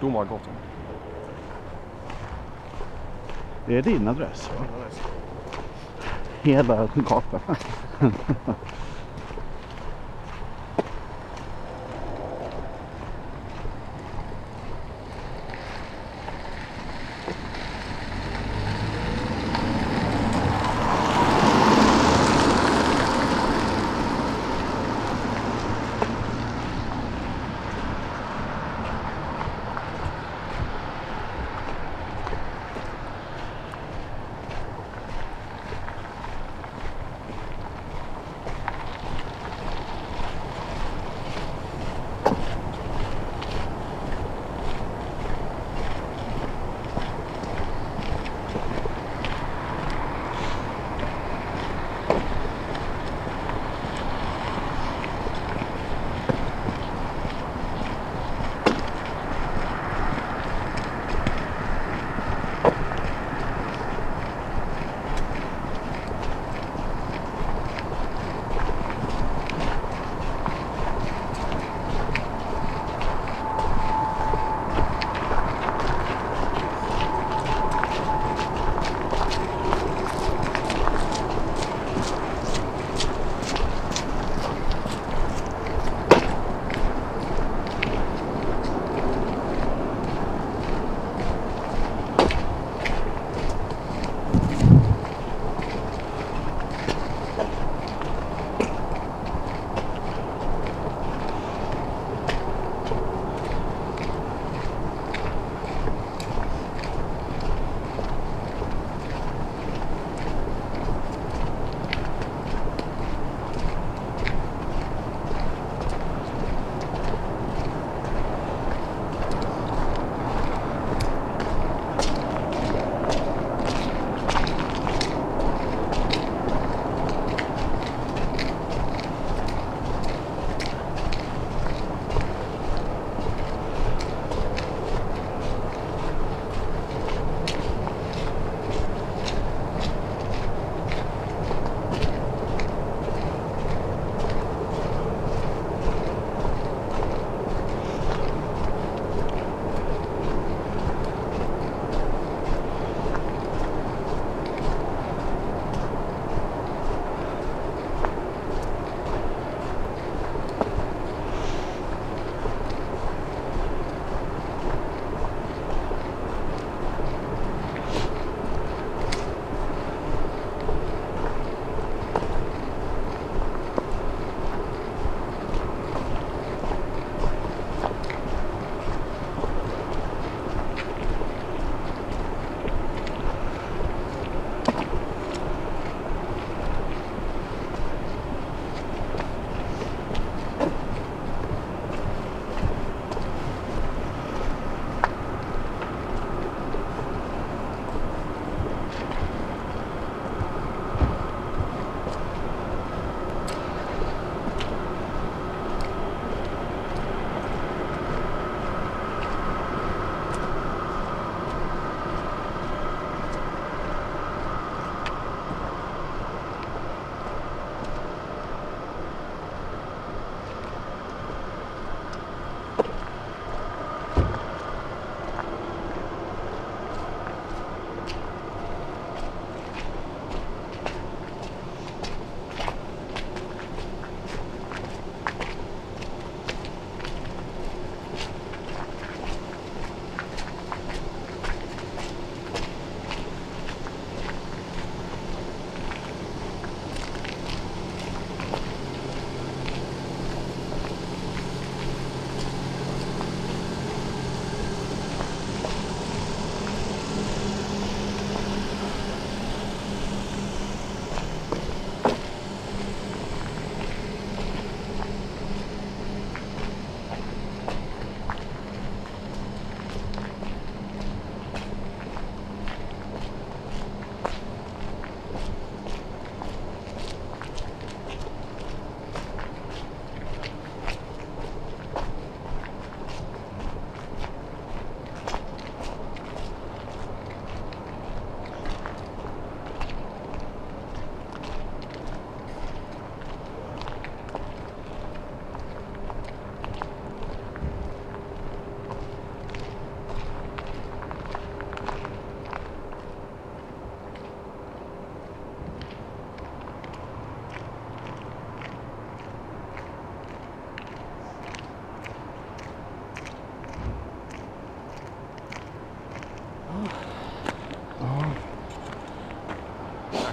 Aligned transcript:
Domargatan. 0.00 0.54
Det 3.66 3.76
är 3.78 3.82
din 3.82 4.08
adress 4.08 4.50
va? 4.58 4.64
Hela 6.42 6.88
gatan. 6.94 7.40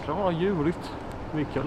Jäklar 0.07 0.23
vad 0.23 0.33
ljuvligt 0.33 0.91
Mikael. 1.33 1.65